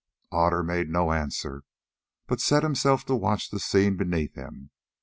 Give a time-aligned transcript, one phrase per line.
[0.31, 1.61] Otter made no answer,
[2.25, 4.71] but set himself to watch the scene beneath him.